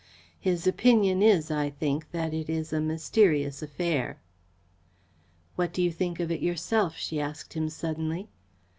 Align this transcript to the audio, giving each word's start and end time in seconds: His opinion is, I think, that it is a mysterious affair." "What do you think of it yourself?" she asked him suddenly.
His 0.39 0.65
opinion 0.65 1.21
is, 1.21 1.51
I 1.51 1.69
think, 1.69 2.09
that 2.09 2.33
it 2.33 2.49
is 2.49 2.73
a 2.73 2.81
mysterious 2.81 3.61
affair." 3.61 4.17
"What 5.55 5.73
do 5.73 5.83
you 5.83 5.91
think 5.91 6.19
of 6.19 6.31
it 6.31 6.41
yourself?" 6.41 6.95
she 6.97 7.21
asked 7.21 7.53
him 7.53 7.69
suddenly. 7.69 8.27